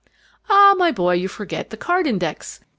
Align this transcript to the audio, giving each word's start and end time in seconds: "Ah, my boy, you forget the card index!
"Ah, 0.49 0.73
my 0.79 0.91
boy, 0.91 1.13
you 1.13 1.27
forget 1.27 1.69
the 1.69 1.77
card 1.77 2.07
index! 2.07 2.59